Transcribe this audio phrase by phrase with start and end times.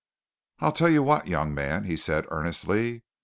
[0.57, 3.03] "I'll tell you what, young man!" he said earnestly.